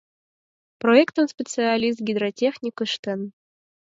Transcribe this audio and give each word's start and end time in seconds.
Проектым 0.81 1.25
специалист-гидротехник 1.33 2.75
ыштен. 2.85 3.19